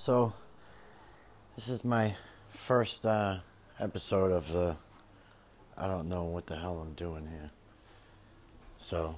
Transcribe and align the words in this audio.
So, 0.00 0.32
this 1.56 1.68
is 1.68 1.84
my 1.84 2.14
first 2.50 3.04
uh, 3.04 3.38
episode 3.80 4.30
of 4.30 4.48
the. 4.52 4.76
I 5.76 5.88
don't 5.88 6.08
know 6.08 6.22
what 6.22 6.46
the 6.46 6.54
hell 6.54 6.78
I'm 6.78 6.92
doing 6.92 7.26
here. 7.26 7.50
So, 8.78 9.16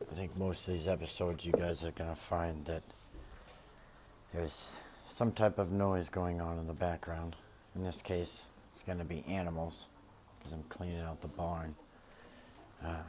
I 0.00 0.14
think 0.16 0.36
most 0.36 0.66
of 0.66 0.74
these 0.74 0.88
episodes 0.88 1.46
you 1.46 1.52
guys 1.52 1.84
are 1.84 1.92
gonna 1.92 2.16
find 2.16 2.64
that 2.64 2.82
there's 4.34 4.80
some 5.06 5.30
type 5.30 5.60
of 5.60 5.70
noise 5.70 6.08
going 6.08 6.40
on 6.40 6.58
in 6.58 6.66
the 6.66 6.74
background. 6.74 7.36
In 7.76 7.84
this 7.84 8.02
case, 8.02 8.46
it's 8.74 8.82
gonna 8.82 9.04
be 9.04 9.24
animals 9.28 9.86
because 10.38 10.54
I'm 10.54 10.64
cleaning 10.64 11.02
out 11.02 11.20
the 11.20 11.28
barn. 11.28 11.76
Uh, 12.84 13.04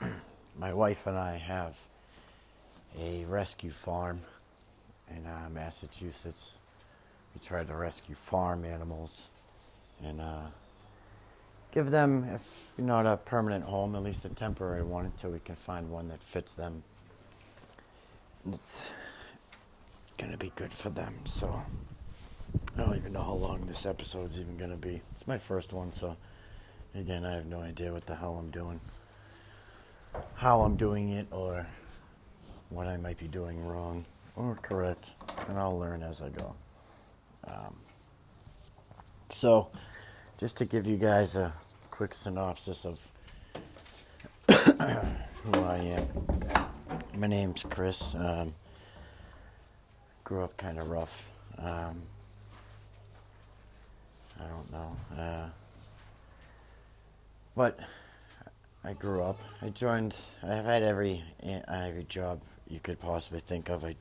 my 0.58 0.72
wife 0.72 1.06
and 1.06 1.18
I 1.18 1.36
have 1.36 1.78
a 2.98 3.26
rescue 3.26 3.70
farm 3.70 4.20
in 5.16 5.26
uh, 5.26 5.48
Massachusetts. 5.52 6.54
We 7.34 7.40
try 7.40 7.64
to 7.64 7.74
rescue 7.74 8.14
farm 8.14 8.64
animals 8.64 9.28
and 10.02 10.20
uh, 10.20 10.46
give 11.72 11.90
them, 11.90 12.24
if 12.24 12.72
not 12.76 13.06
a 13.06 13.16
permanent 13.16 13.64
home, 13.64 13.94
at 13.94 14.02
least 14.02 14.24
a 14.24 14.28
temporary 14.30 14.82
one 14.82 15.06
until 15.06 15.30
we 15.30 15.38
can 15.40 15.56
find 15.56 15.90
one 15.90 16.08
that 16.08 16.22
fits 16.22 16.54
them. 16.54 16.82
It's 18.52 18.90
gonna 20.18 20.36
be 20.36 20.52
good 20.56 20.72
for 20.72 20.90
them. 20.90 21.14
So 21.24 21.62
I 22.76 22.80
don't 22.80 22.96
even 22.96 23.12
know 23.12 23.22
how 23.22 23.34
long 23.34 23.66
this 23.66 23.86
episode's 23.86 24.38
even 24.38 24.56
gonna 24.56 24.76
be. 24.76 25.00
It's 25.12 25.26
my 25.26 25.38
first 25.38 25.72
one, 25.72 25.92
so 25.92 26.16
again, 26.94 27.24
I 27.24 27.34
have 27.34 27.46
no 27.46 27.60
idea 27.60 27.92
what 27.92 28.06
the 28.06 28.16
hell 28.16 28.38
I'm 28.38 28.50
doing, 28.50 28.80
how 30.34 30.62
I'm 30.62 30.76
doing 30.76 31.10
it, 31.10 31.26
or 31.30 31.66
what 32.70 32.86
I 32.86 32.96
might 32.96 33.18
be 33.18 33.28
doing 33.28 33.64
wrong 33.64 34.04
or 34.48 34.54
correct, 34.56 35.12
and 35.48 35.58
I'll 35.58 35.78
learn 35.78 36.02
as 36.02 36.22
I 36.22 36.30
go. 36.30 36.54
Um, 37.44 37.76
so, 39.28 39.68
just 40.38 40.56
to 40.58 40.64
give 40.64 40.86
you 40.86 40.96
guys 40.96 41.36
a 41.36 41.52
quick 41.90 42.14
synopsis 42.14 42.84
of 42.84 43.06
who 44.48 45.60
I 45.60 45.76
am. 45.78 46.08
My 47.16 47.26
name's 47.26 47.62
Chris. 47.64 48.14
Um, 48.14 48.54
grew 50.24 50.44
up 50.44 50.56
kind 50.56 50.78
of 50.78 50.88
rough. 50.88 51.30
Um, 51.58 52.02
I 54.38 54.46
don't 54.48 54.72
know. 54.72 54.96
Uh, 55.18 55.48
but 57.54 57.78
I 58.82 58.94
grew 58.94 59.22
up. 59.22 59.38
I 59.60 59.68
joined. 59.68 60.16
I've 60.42 60.64
had 60.64 60.82
every 60.82 61.22
every 61.42 62.04
job 62.04 62.40
you 62.66 62.80
could 62.80 62.98
possibly 62.98 63.40
think 63.40 63.68
of. 63.68 63.84
I 63.84 63.96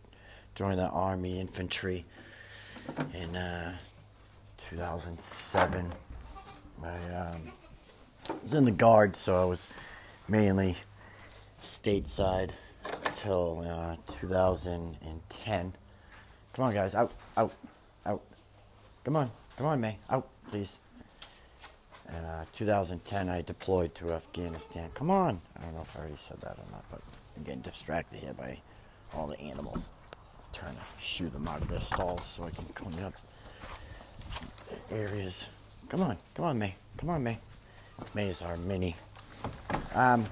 joined 0.59 0.77
the 0.77 0.89
Army 0.89 1.39
infantry 1.39 2.03
in 3.13 3.33
uh, 3.33 3.73
2007. 4.57 5.89
I 6.83 7.15
um, 7.15 7.53
was 8.41 8.53
in 8.53 8.65
the 8.65 8.71
Guard, 8.71 9.15
so 9.15 9.41
I 9.41 9.45
was 9.45 9.65
mainly 10.27 10.75
stateside 11.61 12.51
until 13.05 13.65
uh, 13.65 13.95
2010. 14.07 15.73
Come 16.51 16.65
on, 16.65 16.73
guys, 16.73 16.93
out, 16.93 17.13
out, 17.37 17.53
out. 18.05 18.21
Come 19.05 19.15
on, 19.15 19.31
come 19.55 19.67
on, 19.67 19.79
May, 19.79 19.97
out, 20.09 20.27
please. 20.51 20.77
In 22.09 22.15
uh, 22.15 22.43
2010, 22.51 23.29
I 23.29 23.43
deployed 23.43 23.95
to 23.95 24.11
Afghanistan. 24.11 24.89
Come 24.93 25.09
on. 25.09 25.39
I 25.55 25.61
don't 25.63 25.75
know 25.75 25.81
if 25.83 25.95
I 25.95 26.01
already 26.01 26.17
said 26.17 26.41
that 26.41 26.57
or 26.57 26.69
not, 26.69 26.83
but 26.91 26.99
I'm 27.37 27.43
getting 27.43 27.61
distracted 27.61 28.19
here 28.19 28.33
by 28.33 28.59
all 29.15 29.27
the 29.27 29.39
animals. 29.39 29.93
Trying 30.59 30.75
to 30.75 30.81
shoo 30.97 31.29
them 31.29 31.47
out 31.47 31.61
of 31.61 31.69
their 31.69 31.79
stalls 31.79 32.25
so 32.25 32.43
I 32.43 32.49
can 32.49 32.65
clean 32.65 32.99
up 32.99 33.13
areas. 34.91 35.47
Come 35.87 36.01
on, 36.01 36.17
come 36.35 36.45
on, 36.45 36.59
May. 36.59 36.75
Come 36.97 37.09
on, 37.11 37.23
May. 37.23 37.37
May 38.13 38.27
is 38.27 38.41
our 38.41 38.57
mini. 38.57 38.95
Um, 39.95 40.25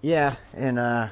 yeah, 0.00 0.36
and 0.54 0.78
uh, 0.78 1.08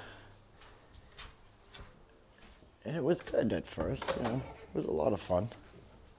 and 2.86 2.96
it 2.96 3.04
was 3.04 3.20
good 3.20 3.52
at 3.52 3.66
first. 3.66 4.04
You 4.16 4.22
know, 4.22 4.36
it 4.36 4.76
was 4.76 4.86
a 4.86 4.90
lot 4.90 5.12
of 5.12 5.20
fun. 5.20 5.48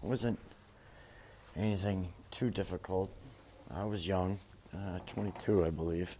It 0.04 0.08
wasn't 0.08 0.38
anything 1.56 2.10
too 2.30 2.52
difficult. 2.52 3.10
I 3.74 3.86
was 3.86 4.08
young, 4.08 4.38
uh, 4.72 5.00
22, 5.08 5.66
I 5.66 5.70
believe, 5.72 6.16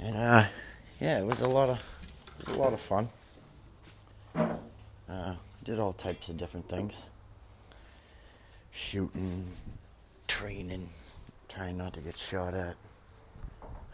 and 0.00 0.16
uh, 0.16 0.44
yeah, 0.98 1.18
it 1.18 1.26
was 1.26 1.42
a 1.42 1.48
lot 1.48 1.68
of 1.68 1.97
it 2.40 2.46
was 2.46 2.56
a 2.56 2.58
lot 2.58 2.72
of 2.72 2.80
fun. 2.80 3.08
Uh, 5.08 5.34
did 5.64 5.78
all 5.78 5.92
types 5.92 6.28
of 6.28 6.36
different 6.36 6.68
things, 6.68 7.06
shooting, 8.70 9.44
training, 10.26 10.88
trying 11.48 11.76
not 11.76 11.92
to 11.94 12.00
get 12.00 12.16
shot 12.16 12.54
at. 12.54 12.76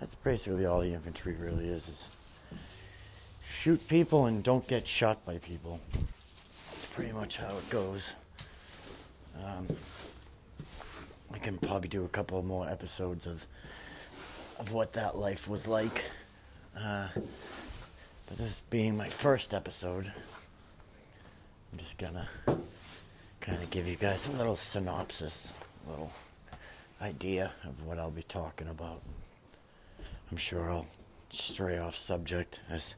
That's 0.00 0.15
basically 0.16 0.66
all 0.66 0.81
the 0.81 0.93
infantry 0.93 1.34
really 1.34 1.69
is: 1.69 1.88
is 1.88 2.09
shoot 3.49 3.87
people 3.88 4.27
and 4.27 4.43
don't 4.43 4.66
get 4.66 4.87
shot 4.87 5.25
by 5.25 5.38
people. 5.38 5.81
That's 5.93 6.87
pretty 6.87 7.12
much 7.12 7.38
how 7.38 7.56
it 7.56 7.71
goes. 7.71 8.15
Um, 9.43 9.66
I 11.33 11.38
can 11.38 11.59
probably 11.59 11.88
do 11.88 12.04
a 12.04 12.09
couple 12.09 12.43
more 12.43 12.69
episodes 12.69 13.27
of 13.27 13.47
of 14.59 14.72
what 14.72 14.93
that 14.93 15.16
life 15.16 15.49
was 15.49 15.66
like. 15.66 16.04
Uh, 16.78 17.09
but 18.27 18.39
this 18.39 18.61
being 18.71 18.97
my 18.97 19.09
first 19.09 19.53
episode, 19.53 20.11
I'm 21.73 21.79
just 21.79 21.99
gonna 21.99 22.29
kind 23.41 23.62
of 23.62 23.71
give 23.71 23.87
you 23.87 23.97
guys 23.97 24.29
a 24.29 24.33
little 24.33 24.57
synopsis, 24.57 25.53
a 25.87 25.91
little 25.91 26.12
idea 27.03 27.53
of 27.65 27.87
what 27.87 27.99
I'll 27.99 28.11
be 28.11 28.23
talking 28.23 28.69
about. 28.69 29.03
I'm 30.31 30.37
sure 30.37 30.71
I'll 30.71 30.87
stray 31.29 31.79
off 31.79 31.97
subject, 31.97 32.61
as 32.71 32.95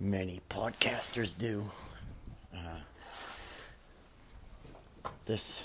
many 0.00 0.40
podcasters 0.50 1.36
do. 1.36 1.70
Uh, 2.52 2.80
this, 5.26 5.64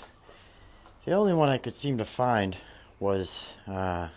the 1.04 1.12
only 1.12 1.32
one 1.32 1.48
I 1.48 1.58
could 1.58 1.74
seem 1.74 1.98
to 1.98 2.04
find 2.04 2.56
was 3.00 3.54
uh, 3.66 4.08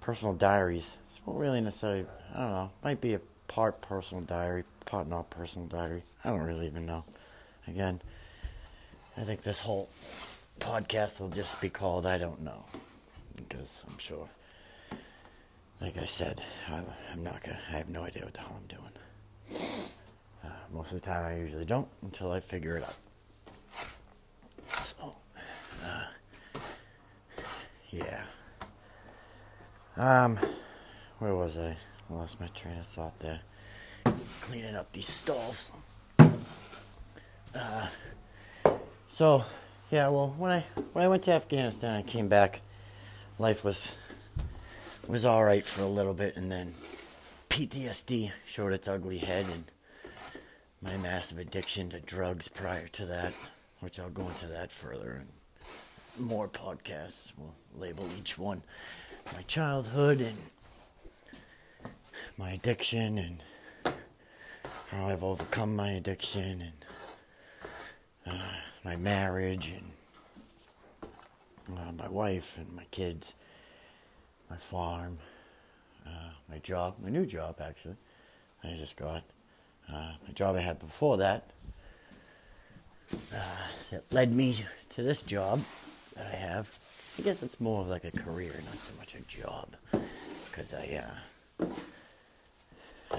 personal 0.00 0.34
diaries. 0.34 0.96
It's 1.10 1.20
not 1.26 1.38
really 1.38 1.60
necessarily, 1.60 2.06
I 2.34 2.40
don't 2.40 2.50
know, 2.50 2.70
might 2.84 3.00
be 3.00 3.14
a 3.14 3.20
part 3.48 3.80
personal 3.80 4.22
diary, 4.24 4.64
part 4.84 5.08
not 5.08 5.30
personal 5.30 5.68
diary. 5.68 6.02
I 6.24 6.30
don't 6.30 6.40
really 6.40 6.66
even 6.66 6.86
know. 6.86 7.04
Again, 7.68 8.00
I 9.16 9.22
think 9.22 9.42
this 9.42 9.60
whole 9.60 9.88
podcast 10.60 11.20
will 11.20 11.28
just 11.28 11.60
be 11.60 11.68
called 11.68 12.06
I 12.06 12.18
Don't 12.18 12.42
Know. 12.42 12.64
Because 13.36 13.84
I'm 13.86 13.98
sure, 13.98 14.28
like 15.80 15.98
I 15.98 16.06
said, 16.06 16.42
I, 16.68 16.82
am 17.12 17.22
not 17.22 17.42
gonna, 17.42 17.58
I 17.70 17.76
have 17.76 17.88
no 17.88 18.02
idea 18.04 18.24
what 18.24 18.34
the 18.34 18.40
hell 18.40 18.60
I'm 18.60 18.66
doing. 18.66 19.82
Uh, 20.44 20.48
most 20.72 20.92
of 20.92 21.00
the 21.00 21.06
time 21.06 21.24
I 21.24 21.38
usually 21.38 21.64
don't 21.64 21.88
until 22.02 22.30
I 22.32 22.40
figure 22.40 22.76
it 22.76 22.84
out. 22.84 22.96
So, 24.78 25.16
uh, 25.84 26.60
yeah. 27.90 28.22
Um, 29.96 30.38
where 31.18 31.34
was 31.34 31.56
I? 31.56 31.76
Lost 32.08 32.40
my 32.40 32.46
train 32.48 32.78
of 32.78 32.86
thought 32.86 33.18
there. 33.18 33.40
Cleaning 34.42 34.76
up 34.76 34.92
these 34.92 35.08
stalls. 35.08 35.72
Uh, 37.54 37.88
so, 39.08 39.44
yeah. 39.90 40.08
Well, 40.08 40.34
when 40.38 40.52
I 40.52 40.64
when 40.92 41.04
I 41.04 41.08
went 41.08 41.24
to 41.24 41.32
Afghanistan, 41.32 41.96
I 41.96 42.02
came 42.02 42.28
back. 42.28 42.60
Life 43.38 43.64
was 43.64 43.96
was 45.08 45.24
all 45.24 45.44
right 45.44 45.64
for 45.64 45.82
a 45.82 45.86
little 45.88 46.14
bit, 46.14 46.36
and 46.36 46.50
then 46.50 46.74
PTSD 47.50 48.30
showed 48.44 48.72
its 48.72 48.86
ugly 48.86 49.18
head, 49.18 49.46
and 49.52 49.64
my 50.80 50.96
massive 50.96 51.38
addiction 51.38 51.90
to 51.90 52.00
drugs 52.00 52.46
prior 52.46 52.86
to 52.88 53.06
that, 53.06 53.32
which 53.80 53.98
I'll 53.98 54.10
go 54.10 54.28
into 54.28 54.46
that 54.46 54.70
further 54.70 55.24
and 56.16 56.28
more 56.28 56.48
podcasts. 56.48 57.32
We'll 57.36 57.54
label 57.74 58.06
each 58.16 58.38
one 58.38 58.62
my 59.34 59.42
childhood 59.42 60.20
and 60.20 60.36
my 62.38 62.50
addiction 62.50 63.18
and 63.18 63.42
how 64.90 65.06
I've 65.06 65.24
overcome 65.24 65.74
my 65.74 65.90
addiction 65.90 66.62
and 66.62 66.72
uh, 68.26 68.56
my 68.84 68.96
marriage 68.96 69.72
and 69.72 71.08
uh, 71.76 71.92
my 71.92 72.08
wife 72.08 72.58
and 72.58 72.72
my 72.74 72.84
kids, 72.90 73.34
my 74.50 74.56
farm, 74.56 75.18
uh, 76.06 76.30
my 76.48 76.58
job, 76.58 76.96
my 77.02 77.08
new 77.08 77.26
job 77.26 77.60
actually, 77.60 77.96
I 78.62 78.74
just 78.76 78.96
got. 78.96 79.22
Uh, 79.88 80.12
my 80.26 80.32
job 80.34 80.56
I 80.56 80.60
had 80.60 80.80
before 80.80 81.16
that 81.18 81.48
uh, 83.32 83.68
that 83.90 84.12
led 84.12 84.32
me 84.32 84.64
to 84.90 85.02
this 85.02 85.22
job 85.22 85.62
that 86.16 86.26
I 86.26 86.36
have. 86.36 86.78
I 87.18 87.22
guess 87.22 87.42
it's 87.42 87.60
more 87.60 87.82
of 87.82 87.88
like 87.88 88.04
a 88.04 88.10
career, 88.10 88.52
not 88.64 88.74
so 88.74 88.92
much 88.98 89.14
a 89.14 89.20
job, 89.22 89.68
because 90.50 90.74
I, 90.74 91.04
uh, 93.10 93.16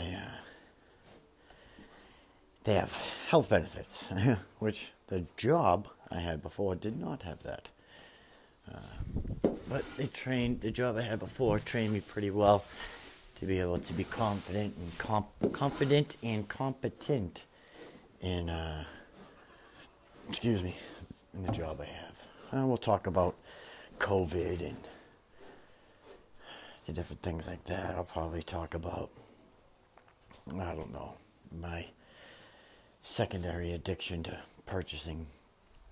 they 2.64 2.74
have 2.74 2.94
health 3.30 3.50
benefits, 3.50 4.12
which 4.60 4.92
the 5.08 5.24
job 5.38 5.88
I 6.12 6.20
had 6.20 6.42
before 6.42 6.76
did 6.76 7.00
not 7.00 7.24
have 7.24 7.44
that. 7.44 7.70
Uh, 8.70 9.50
but 9.70 9.84
they 9.98 10.08
trained 10.08 10.62
the 10.62 10.72
job 10.72 10.98
I 10.98 11.02
had 11.02 11.20
before 11.20 11.60
trained 11.60 11.94
me 11.94 12.02
pretty 12.02 12.32
well 12.32 12.66
to 13.36 13.46
be 13.46 13.60
able 13.60 13.78
to 13.78 13.94
be 13.94 14.04
confident 14.04 14.76
and 14.78 14.98
comp- 14.98 15.54
confident 15.54 16.18
and 16.24 16.48
competent 16.48 17.46
in 18.22 18.50
uh, 18.50 18.84
excuse 20.28 20.64
me 20.64 20.76
in 21.34 21.44
the 21.44 21.52
job 21.52 21.80
I 21.80 21.86
have. 21.86 22.62
Uh, 22.64 22.66
we'll 22.66 22.78
talk 22.78 23.08
about 23.08 23.36
COVID 24.00 24.62
and 24.62 24.78
the 26.86 26.94
different 26.94 27.22
things 27.22 27.48
like 27.48 27.64
that. 27.66 27.96
I'll 27.96 28.04
probably 28.04 28.42
talk 28.42 28.74
about 28.74 29.10
I 30.56 30.76
don't 30.76 30.94
know 30.94 31.14
my 31.60 31.88
secondary 33.04 33.74
addiction 33.74 34.24
to 34.24 34.38
purchasing 34.66 35.28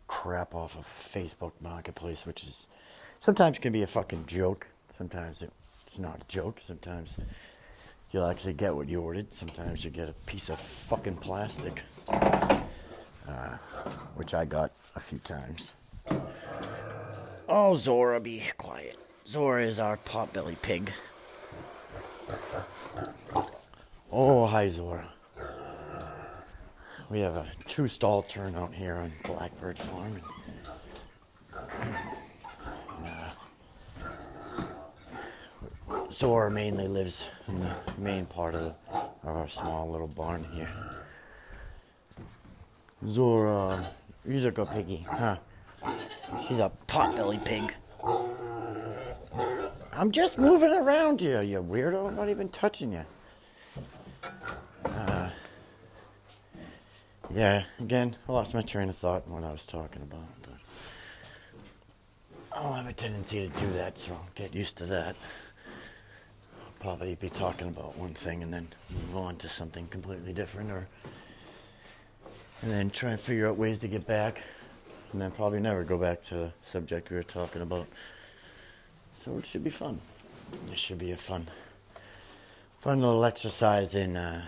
crap 0.07 0.53
off 0.53 0.77
of 0.77 0.85
Facebook 0.85 1.53
Marketplace, 1.61 2.25
which 2.25 2.43
is 2.43 2.67
sometimes 3.19 3.57
can 3.59 3.73
be 3.73 3.83
a 3.83 3.87
fucking 3.87 4.25
joke. 4.25 4.67
Sometimes 4.89 5.43
it's 5.85 5.99
not 5.99 6.21
a 6.21 6.27
joke. 6.27 6.59
Sometimes 6.59 7.17
you'll 8.11 8.27
actually 8.27 8.53
get 8.53 8.75
what 8.75 8.87
you 8.87 9.01
ordered. 9.01 9.33
Sometimes 9.33 9.83
you 9.83 9.91
get 9.91 10.09
a 10.09 10.13
piece 10.25 10.49
of 10.49 10.59
fucking 10.59 11.17
plastic, 11.17 11.83
uh, 12.09 13.57
which 14.15 14.33
I 14.33 14.45
got 14.45 14.71
a 14.95 14.99
few 14.99 15.19
times. 15.19 15.73
Oh, 17.47 17.75
Zora, 17.75 18.19
be 18.19 18.43
quiet. 18.57 18.97
Zora 19.27 19.65
is 19.65 19.79
our 19.79 19.97
potbelly 19.97 20.59
pig. 20.61 20.91
Oh, 24.17 24.45
hi, 24.45 24.69
Zora. 24.69 25.05
We 27.09 27.19
have 27.19 27.35
a 27.35 27.45
two 27.67 27.89
stall 27.89 28.21
turnout 28.21 28.73
here 28.73 28.95
on 28.95 29.11
Blackbird 29.25 29.77
Farm. 29.77 30.21
uh, 33.05 33.31
Zora 36.09 36.49
mainly 36.49 36.87
lives 36.87 37.27
in 37.49 37.59
the 37.59 37.75
main 37.97 38.25
part 38.25 38.55
of, 38.55 38.61
the, 38.61 38.75
of 39.27 39.35
our 39.35 39.49
small 39.49 39.91
little 39.91 40.07
barn 40.07 40.45
here. 40.45 40.71
Zora, 43.05 43.85
you're 44.25 44.47
a 44.47 44.51
good 44.51 44.71
piggy, 44.71 45.05
huh? 45.09 45.35
She's 46.47 46.59
a 46.59 46.71
potbelly 46.87 47.43
pig. 47.43 47.73
I'm 49.91 50.09
just 50.09 50.39
moving 50.39 50.71
around 50.71 51.21
you, 51.21 51.41
you 51.41 51.61
weirdo. 51.61 52.07
I'm 52.07 52.15
not 52.15 52.29
even 52.29 52.47
touching 52.47 52.93
you. 52.93 53.03
Uh, 54.85 55.29
yeah, 57.35 57.65
again, 57.81 58.15
I 58.29 58.31
lost 58.31 58.53
my 58.53 58.61
train 58.61 58.87
of 58.87 58.95
thought 58.95 59.27
when 59.27 59.43
I 59.43 59.51
was 59.51 59.65
talking 59.65 60.01
about. 60.01 60.23
But 60.41 60.53
I'll 62.53 62.73
have 62.73 62.87
a 62.87 62.93
tendency 62.93 63.49
to 63.49 63.59
do 63.59 63.69
that, 63.73 63.97
so 63.97 64.17
get 64.35 64.55
used 64.55 64.77
to 64.77 64.85
that. 64.85 65.17
I'll 66.57 66.73
probably 66.79 67.15
be 67.15 67.29
talking 67.29 67.67
about 67.67 67.97
one 67.97 68.13
thing 68.13 68.41
and 68.41 68.53
then 68.53 68.69
move 68.89 69.17
on 69.17 69.35
to 69.37 69.49
something 69.49 69.85
completely 69.87 70.31
different, 70.31 70.71
or 70.71 70.87
and 72.61 72.71
then 72.71 72.89
try 72.89 73.11
and 73.11 73.19
figure 73.19 73.49
out 73.49 73.57
ways 73.57 73.79
to 73.79 73.89
get 73.89 74.07
back, 74.07 74.41
and 75.11 75.21
then 75.21 75.31
probably 75.31 75.59
never 75.59 75.83
go 75.83 75.97
back 75.97 76.21
to 76.23 76.35
the 76.35 76.53
subject 76.61 77.09
we 77.09 77.17
were 77.17 77.23
talking 77.23 77.61
about. 77.61 77.85
So 79.13 79.37
it 79.37 79.45
should 79.45 79.63
be 79.65 79.69
fun. 79.69 79.99
It 80.71 80.77
should 80.77 80.99
be 80.99 81.11
a 81.11 81.17
fun, 81.17 81.47
fun 82.77 83.01
little 83.01 83.25
exercise 83.25 83.93
in. 83.93 84.15
Uh, 84.15 84.45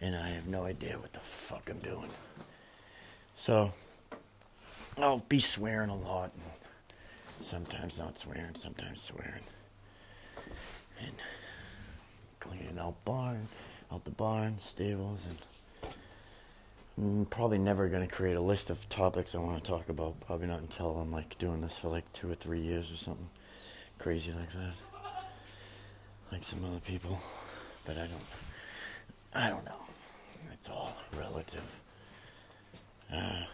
and 0.00 0.14
I 0.14 0.30
have 0.30 0.46
no 0.46 0.64
idea 0.64 0.98
what 0.98 1.12
the 1.12 1.20
fuck 1.20 1.68
I'm 1.70 1.78
doing. 1.78 2.10
So 3.36 3.72
I'll 4.98 5.24
be 5.28 5.38
swearing 5.38 5.90
a 5.90 5.96
lot, 5.96 6.32
and 6.34 7.44
sometimes 7.44 7.98
not 7.98 8.18
swearing, 8.18 8.54
sometimes 8.54 9.02
swearing, 9.02 9.42
and 11.00 11.12
cleaning 12.40 12.78
out 12.78 13.02
barn, 13.04 13.48
out 13.92 14.04
the 14.04 14.10
barn, 14.10 14.58
stables, 14.60 15.26
and 15.26 15.38
I'm 16.98 17.26
probably 17.26 17.58
never 17.58 17.88
gonna 17.88 18.06
create 18.06 18.36
a 18.36 18.40
list 18.40 18.70
of 18.70 18.88
topics 18.88 19.34
I 19.34 19.38
want 19.38 19.62
to 19.62 19.70
talk 19.70 19.88
about. 19.90 20.18
Probably 20.20 20.46
not 20.46 20.60
until 20.60 20.96
I'm 20.96 21.12
like 21.12 21.36
doing 21.38 21.60
this 21.60 21.78
for 21.78 21.88
like 21.88 22.10
two 22.12 22.30
or 22.30 22.34
three 22.34 22.60
years 22.60 22.90
or 22.90 22.96
something 22.96 23.28
crazy 23.98 24.32
like 24.32 24.52
that, 24.52 24.74
like 26.32 26.42
some 26.42 26.64
other 26.64 26.80
people. 26.80 27.18
But 27.84 27.98
I 27.98 28.06
don't. 28.06 28.22
I 29.34 29.50
don't 29.50 29.64
know. 29.66 29.85
It's 30.52 30.68
all 30.68 30.96
relative. 31.18 31.80
Uh, 33.12 33.44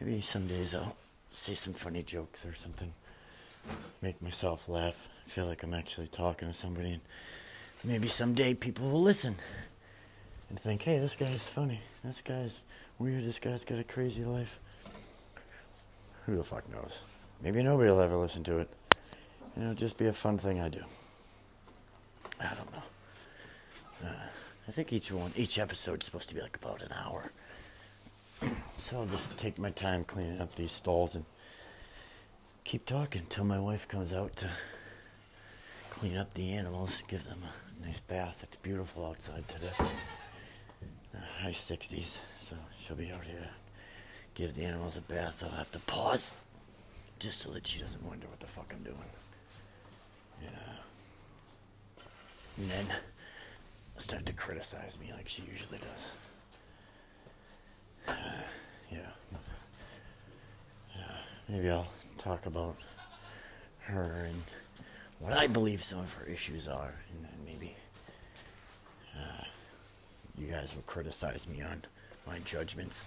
maybe 0.00 0.20
some 0.20 0.46
days 0.46 0.74
I'll 0.74 0.96
say 1.30 1.54
some 1.54 1.72
funny 1.72 2.02
jokes 2.02 2.44
or 2.46 2.54
something. 2.54 2.92
Make 4.02 4.20
myself 4.22 4.68
laugh. 4.68 5.08
feel 5.26 5.46
like 5.46 5.62
I'm 5.62 5.74
actually 5.74 6.08
talking 6.08 6.48
to 6.48 6.54
somebody. 6.54 6.92
And 6.92 7.00
maybe 7.84 8.08
someday 8.08 8.54
people 8.54 8.90
will 8.90 9.02
listen 9.02 9.34
and 10.50 10.58
think, 10.58 10.82
hey, 10.82 10.98
this 10.98 11.16
guy's 11.16 11.46
funny. 11.46 11.80
This 12.02 12.20
guy's 12.20 12.64
weird. 12.98 13.24
This 13.24 13.38
guy's 13.38 13.64
got 13.64 13.78
a 13.78 13.84
crazy 13.84 14.24
life. 14.24 14.60
Who 16.26 16.36
the 16.36 16.44
fuck 16.44 16.70
knows? 16.70 17.02
Maybe 17.42 17.62
nobody 17.62 17.90
will 17.90 18.00
ever 18.00 18.16
listen 18.16 18.44
to 18.44 18.58
it. 18.58 18.68
It'll 19.56 19.74
just 19.74 19.98
be 19.98 20.06
a 20.06 20.12
fun 20.12 20.38
thing 20.38 20.60
I 20.60 20.68
do. 20.68 20.80
I 22.40 22.54
don't 22.54 22.72
know. 22.72 22.82
Uh, 24.04 24.26
I 24.66 24.70
think 24.70 24.92
each 24.92 25.12
one, 25.12 25.32
each 25.36 25.58
episode 25.58 26.00
is 26.00 26.06
supposed 26.06 26.28
to 26.30 26.34
be 26.34 26.40
like 26.40 26.56
about 26.56 26.82
an 26.82 26.92
hour. 26.92 27.30
So 28.76 28.98
I'll 28.98 29.06
just 29.06 29.38
take 29.38 29.58
my 29.58 29.70
time 29.70 30.04
cleaning 30.04 30.42
up 30.42 30.54
these 30.56 30.72
stalls 30.72 31.14
and 31.14 31.24
keep 32.64 32.84
talking 32.84 33.22
until 33.22 33.44
my 33.44 33.58
wife 33.58 33.88
comes 33.88 34.12
out 34.12 34.36
to 34.36 34.50
clean 35.88 36.18
up 36.18 36.34
the 36.34 36.52
animals, 36.52 37.02
give 37.08 37.24
them 37.24 37.38
a 37.42 37.86
nice 37.86 38.00
bath. 38.00 38.40
It's 38.42 38.56
beautiful 38.56 39.06
outside 39.06 39.48
today. 39.48 39.72
Uh, 41.14 41.18
high 41.40 41.52
60s, 41.52 42.18
so 42.40 42.56
she'll 42.78 42.96
be 42.96 43.10
out 43.10 43.24
here. 43.24 43.48
Give 44.34 44.52
the 44.52 44.64
animals 44.64 44.98
a 44.98 45.00
bath. 45.00 45.42
I'll 45.42 45.56
have 45.56 45.70
to 45.72 45.78
pause 45.78 46.34
just 47.20 47.40
so 47.40 47.50
that 47.52 47.66
she 47.66 47.80
doesn't 47.80 48.04
wonder 48.04 48.26
what 48.26 48.40
the 48.40 48.46
fuck 48.46 48.70
I'm 48.70 48.82
doing. 48.82 48.98
Yeah. 50.42 50.48
And 52.58 52.70
then 52.70 52.86
start 53.98 54.26
to 54.26 54.32
criticize 54.32 54.98
me 55.00 55.12
like 55.14 55.28
she 55.28 55.42
usually 55.50 55.78
does. 55.78 56.12
Uh, 58.08 58.12
yeah. 58.92 58.98
Uh, 60.94 61.16
maybe 61.48 61.70
I'll 61.70 61.88
talk 62.18 62.46
about 62.46 62.76
her 63.80 64.26
and 64.28 64.42
what 65.18 65.32
I 65.32 65.46
believe 65.46 65.82
some 65.82 66.00
of 66.00 66.12
her 66.14 66.26
issues 66.26 66.68
are, 66.68 66.94
and 67.12 67.24
then 67.24 67.32
maybe 67.46 67.74
uh, 69.16 69.44
you 70.38 70.46
guys 70.46 70.74
will 70.74 70.82
criticize 70.82 71.48
me 71.48 71.62
on 71.62 71.82
my 72.26 72.38
judgments, 72.40 73.06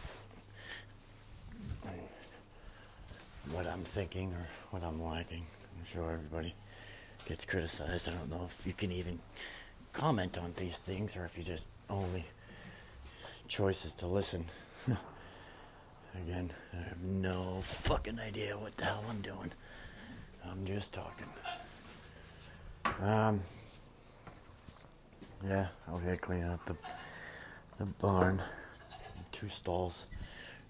what 3.51 3.67
I'm 3.67 3.83
thinking 3.83 4.31
or 4.31 4.47
what 4.71 4.83
I'm 4.83 5.01
lacking. 5.03 5.43
I'm 5.77 5.85
sure 5.85 6.11
everybody 6.11 6.53
gets 7.27 7.45
criticized. 7.45 8.07
I 8.09 8.13
don't 8.13 8.29
know 8.29 8.45
if 8.45 8.65
you 8.65 8.73
can 8.73 8.91
even 8.91 9.19
comment 9.97 10.37
on 10.37 10.53
these 10.57 10.77
things 10.77 11.17
or 11.17 11.25
if 11.25 11.35
you 11.35 11.43
just 11.43 11.67
only 11.89 12.23
choices 13.47 13.95
to 13.95 14.05
listen. 14.05 14.45
Again, 16.23 16.51
I 16.71 16.83
have 16.83 17.01
no 17.01 17.59
fucking 17.61 18.19
idea 18.19 18.55
what 18.55 18.77
the 18.77 18.85
hell 18.85 19.03
I'm 19.09 19.21
doing. 19.21 19.51
I'm 20.45 20.65
just 20.65 20.93
talking. 20.93 21.25
Um, 23.01 23.41
yeah, 25.47 25.67
out 25.89 26.01
here 26.03 26.15
cleaning 26.15 26.49
up 26.49 26.63
the 26.65 26.75
the 27.79 27.85
barn, 27.85 28.39
two 29.31 29.49
stalls. 29.49 30.05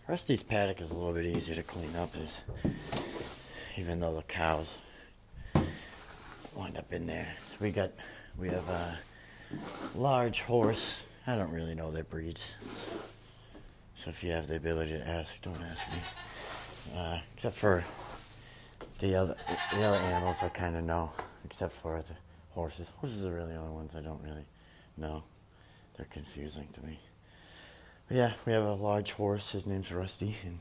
Rusty's 0.08 0.44
paddock 0.44 0.80
is 0.82 0.92
a 0.92 0.96
little 0.96 1.14
bit 1.14 1.26
easier 1.26 1.56
to 1.56 1.64
clean 1.64 1.96
up, 1.98 2.16
is 2.18 2.44
even 3.78 4.00
though 4.00 4.16
the 4.16 4.24
cows 4.24 4.80
wind 6.56 6.78
up 6.78 6.92
in 6.94 7.06
there. 7.06 7.28
So 7.46 7.58
we 7.60 7.72
got 7.72 7.92
we 8.38 8.50
have 8.50 8.70
uh, 8.70 8.92
large 9.96 10.42
horse. 10.42 11.04
I 11.26 11.36
don't 11.36 11.52
really 11.52 11.76
know 11.76 11.92
their 11.92 12.04
breeds. 12.04 12.56
So 13.96 14.10
if 14.10 14.24
you 14.24 14.32
have 14.32 14.48
the 14.48 14.56
ability 14.56 14.92
to 14.92 15.08
ask, 15.08 15.42
don't 15.42 15.62
ask 15.62 15.90
me. 15.92 15.98
Uh, 16.96 17.20
except 17.34 17.56
for 17.56 17.84
the 19.00 19.16
other 19.16 19.36
the 19.74 19.84
other 19.84 19.98
animals, 19.98 20.38
I 20.44 20.50
kind 20.50 20.76
of 20.76 20.84
know. 20.84 21.12
Except 21.46 21.74
for 21.74 22.02
the 22.02 22.14
horses. 22.52 22.88
Horses 22.98 23.26
are 23.26 23.34
really 23.34 23.54
the 23.54 23.60
only 23.60 23.76
ones 23.76 23.94
I 23.96 24.02
don't 24.02 24.22
really 24.24 24.46
know. 24.98 25.24
They're 25.96 26.08
confusing 26.12 26.68
to 26.74 26.86
me. 26.86 27.00
But 28.08 28.18
yeah, 28.18 28.34
we 28.46 28.54
have 28.54 28.64
a 28.64 28.74
large 28.74 29.12
horse. 29.14 29.52
His 29.52 29.68
name's 29.68 29.92
Rusty, 29.92 30.36
and 30.46 30.60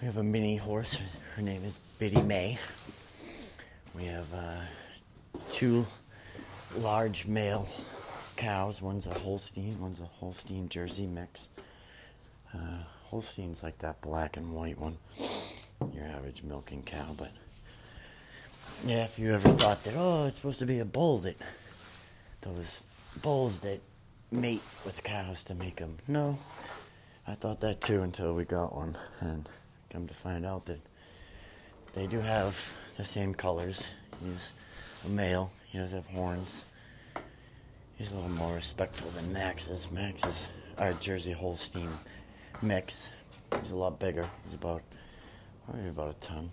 we 0.00 0.06
have 0.06 0.16
a 0.16 0.22
mini 0.22 0.56
horse. 0.56 1.00
Her 1.36 1.42
name 1.42 1.62
is 1.64 1.78
Biddy 1.98 2.22
May. 2.22 2.58
We 3.96 4.04
have 4.04 4.32
uh, 4.34 4.60
two 5.50 5.86
large 6.78 7.26
male 7.26 7.68
cows. 8.36 8.80
One's 8.80 9.06
a 9.06 9.14
Holstein, 9.14 9.80
one's 9.80 10.00
a 10.00 10.04
Holstein 10.04 10.68
Jersey 10.68 11.06
mix. 11.06 11.48
Uh, 12.54 12.82
Holstein's 13.04 13.62
like 13.62 13.78
that 13.78 14.00
black 14.00 14.36
and 14.36 14.52
white 14.54 14.78
one, 14.78 14.96
your 15.94 16.04
average 16.04 16.42
milking 16.42 16.82
cow. 16.82 17.14
But 17.16 17.32
yeah, 18.84 19.04
if 19.04 19.18
you 19.18 19.34
ever 19.34 19.48
thought 19.50 19.82
that, 19.84 19.94
oh, 19.96 20.26
it's 20.26 20.36
supposed 20.36 20.60
to 20.60 20.66
be 20.66 20.78
a 20.78 20.84
bull 20.84 21.18
that 21.18 21.36
those 22.42 22.84
bulls 23.22 23.60
that 23.60 23.80
mate 24.30 24.62
with 24.84 25.02
cows 25.02 25.44
to 25.44 25.54
make 25.54 25.76
them. 25.76 25.98
No, 26.08 26.38
I 27.26 27.34
thought 27.34 27.60
that 27.60 27.80
too 27.80 28.02
until 28.02 28.34
we 28.34 28.44
got 28.44 28.74
one, 28.74 28.96
and 29.20 29.48
come 29.90 30.06
to 30.06 30.14
find 30.14 30.46
out 30.46 30.66
that 30.66 30.80
they 31.92 32.06
do 32.06 32.20
have 32.20 32.74
the 32.96 33.04
same 33.04 33.34
colors. 33.34 33.92
He's 34.24 34.52
a 35.04 35.08
male. 35.08 35.50
He 35.70 35.78
does 35.78 35.92
have 35.92 36.06
horns. 36.08 36.64
He's 37.96 38.12
a 38.12 38.14
little 38.16 38.30
more 38.30 38.54
respectful 38.54 39.10
than 39.10 39.32
Max 39.32 39.68
is. 39.68 39.90
Max 39.92 40.24
is 40.24 40.48
our 40.78 40.92
Jersey 40.94 41.32
Holstein 41.32 41.88
mix. 42.62 43.08
He's 43.62 43.70
a 43.70 43.76
lot 43.76 43.98
bigger. 43.98 44.28
He's 44.44 44.54
about 44.54 44.82
maybe 45.72 45.88
about 45.88 46.10
a 46.10 46.14
ton, 46.14 46.50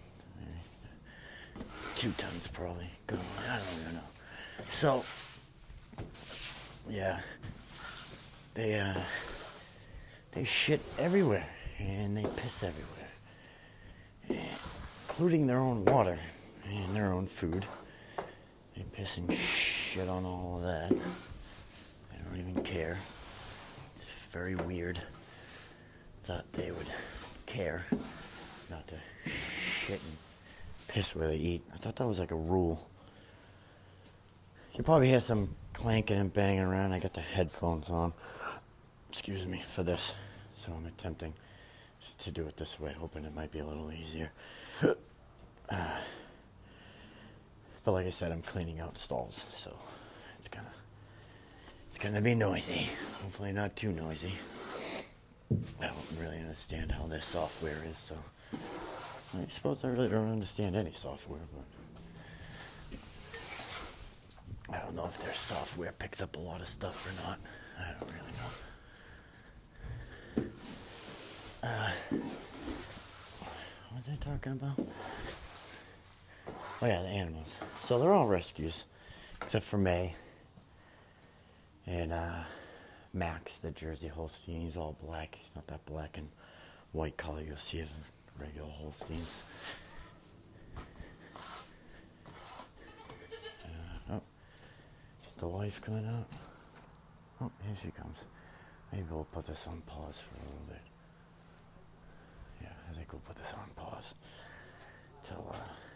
two 1.95 2.11
tons 2.17 2.47
probably. 2.47 2.89
I 3.09 3.13
don't 3.13 3.81
even 3.81 3.93
know. 3.95 4.01
So 4.69 5.03
yeah, 6.89 7.19
they 8.53 8.79
uh, 8.79 8.99
they 10.31 10.43
shit 10.43 10.81
everywhere 10.99 11.47
and 11.79 12.17
they 12.17 12.25
piss 12.35 12.63
everywhere, 12.63 14.47
including 15.07 15.47
their 15.47 15.59
own 15.59 15.85
water 15.85 16.19
and 16.69 16.95
their 16.95 17.13
own 17.13 17.25
food. 17.25 17.65
They 18.77 18.83
piss 18.93 19.17
and 19.17 19.33
shit 19.33 20.07
on 20.07 20.23
all 20.23 20.57
of 20.57 20.63
that. 20.63 20.91
I 20.91 22.29
don't 22.29 22.39
even 22.39 22.63
care. 22.63 22.99
It's 23.95 24.27
very 24.27 24.55
weird. 24.55 25.01
Thought 26.23 26.45
they 26.53 26.69
would 26.69 26.87
care 27.47 27.85
not 28.69 28.87
to 28.89 28.95
shit 29.25 29.99
and 29.99 30.17
piss 30.87 31.15
where 31.15 31.27
they 31.27 31.37
eat. 31.37 31.63
I 31.73 31.77
thought 31.77 31.95
that 31.95 32.05
was 32.05 32.19
like 32.19 32.29
a 32.29 32.35
rule. 32.35 32.87
You 34.75 34.83
probably 34.83 35.07
hear 35.07 35.21
some 35.21 35.55
clanking 35.73 36.17
and 36.17 36.31
banging 36.31 36.61
around. 36.61 36.91
I 36.91 36.99
got 36.99 37.15
the 37.15 37.21
headphones 37.21 37.89
on. 37.89 38.13
Excuse 39.09 39.47
me 39.47 39.59
for 39.59 39.81
this. 39.81 40.13
So 40.55 40.71
I'm 40.71 40.85
attempting 40.85 41.33
to 42.19 42.29
do 42.29 42.45
it 42.45 42.57
this 42.57 42.79
way, 42.79 42.93
hoping 42.95 43.25
it 43.25 43.33
might 43.33 43.51
be 43.51 43.57
a 43.57 43.65
little 43.65 43.91
easier. 43.91 44.31
Uh, 44.83 44.93
but 47.87 47.93
like 47.93 48.05
I 48.05 48.09
said, 48.09 48.33
I'm 48.33 48.41
cleaning 48.41 48.81
out 48.81 48.97
stalls, 48.97 49.45
so 49.53 49.73
it's 50.37 50.49
gonna 50.49 50.73
it's 51.87 51.97
gonna 51.97 52.19
be 52.19 52.35
noisy. 52.35 52.89
Hopefully 53.21 53.53
not 53.53 53.77
too 53.77 53.93
noisy. 53.93 54.33
I 55.79 55.87
don't 55.87 56.19
really 56.19 56.37
understand 56.37 56.91
how 56.91 57.07
this 57.07 57.25
software 57.25 57.81
is, 57.89 57.97
so 57.97 58.15
I 59.39 59.47
suppose 59.47 59.85
I 59.85 59.87
really 59.87 60.09
don't 60.09 60.29
understand 60.29 60.75
any 60.75 60.91
software, 60.91 61.39
but 61.55 61.63
I 64.75 64.79
don't 64.83 64.93
know 64.93 65.05
if 65.05 65.17
their 65.19 65.33
software 65.33 65.93
picks 65.93 66.21
up 66.21 66.35
a 66.35 66.39
lot 66.39 66.59
of 66.59 66.67
stuff 66.67 67.07
or 67.07 67.13
not. 67.25 67.39
I 67.79 67.93
don't 67.93 68.11
really 68.11 68.33
know. 70.43 70.51
Uh, 71.63 71.91
what 73.87 73.95
was 73.95 74.09
I 74.11 74.17
talking 74.21 74.51
about? 74.51 74.77
Oh 76.79 76.85
yeah, 76.85 77.01
the 77.01 77.07
animals. 77.07 77.59
So 77.79 77.97
they're 77.97 78.13
all 78.13 78.27
rescues, 78.27 78.85
except 79.41 79.65
for 79.65 79.79
May 79.79 80.13
and 81.87 82.13
uh, 82.13 82.43
Max, 83.13 83.57
the 83.57 83.71
Jersey 83.71 84.07
Holstein. 84.07 84.61
He's 84.61 84.77
all 84.77 84.95
black. 85.01 85.39
He's 85.41 85.55
not 85.55 85.65
that 85.67 85.83
black 85.87 86.19
and 86.19 86.29
white 86.91 87.17
color 87.17 87.41
you'll 87.41 87.57
see 87.57 87.79
in 87.79 87.87
regular 88.39 88.69
Holsteins. 88.69 89.43
Oh. 94.11 94.21
The 95.39 95.47
wife 95.47 95.81
coming 95.81 96.05
out? 96.05 96.27
Oh, 97.41 97.51
here 97.65 97.75
she 97.81 97.89
comes. 97.89 98.19
Maybe 98.91 99.05
we'll 99.09 99.25
put 99.25 99.47
this 99.47 99.65
on 99.67 99.81
pause 99.87 100.21
for 100.21 100.35
a 100.35 100.43
little 100.43 100.65
bit. 100.67 100.81
Yeah, 102.61 102.69
I 102.89 102.93
think 102.95 103.11
we'll 103.11 103.21
put 103.21 103.35
this 103.35 103.53
on 103.53 103.69
pause 103.75 104.13
till, 105.23 105.53
uh, 105.53 105.86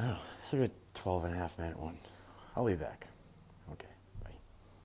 oh, 0.00 0.20
it's 0.38 0.52
a 0.52 0.56
good 0.56 0.70
12 0.94 1.24
and 1.24 1.34
a 1.34 1.36
half 1.36 1.58
minute 1.58 1.78
one. 1.78 1.96
I'll 2.56 2.66
be 2.66 2.74
back. 2.74 3.06